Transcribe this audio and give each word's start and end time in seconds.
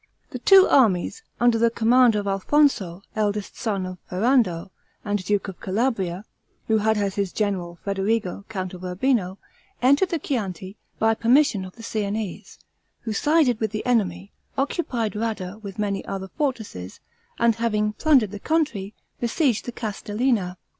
The 0.31 0.39
two 0.39 0.67
armies, 0.67 1.21
under 1.39 1.59
the 1.59 1.69
command 1.69 2.15
of 2.15 2.25
Alfonso, 2.25 3.03
eldest 3.15 3.55
son 3.55 3.85
of 3.85 3.99
Ferrando, 4.09 4.71
and 5.05 5.23
duke 5.23 5.47
of 5.47 5.59
Calabria, 5.59 6.25
who 6.67 6.79
had 6.79 6.97
as 6.97 7.13
his 7.13 7.31
general, 7.31 7.77
Federigo, 7.85 8.43
count 8.49 8.73
of 8.73 8.83
Urbino, 8.83 9.37
entered 9.79 10.09
the 10.09 10.17
Chianti, 10.17 10.75
by 10.97 11.13
permission 11.13 11.63
of 11.63 11.75
the 11.75 11.83
Siennese, 11.83 12.57
who 13.01 13.13
sided 13.13 13.59
with 13.59 13.69
the 13.69 13.85
enemy, 13.85 14.31
occupied 14.57 15.13
Radda 15.15 15.59
with 15.61 15.77
many 15.77 16.03
other 16.05 16.29
fortresses, 16.35 16.99
and 17.37 17.57
having 17.57 17.93
plundered 17.93 18.31
the 18.31 18.39
country, 18.39 18.95
besieged 19.19 19.65
the 19.65 19.71
Castellina. 19.71 20.57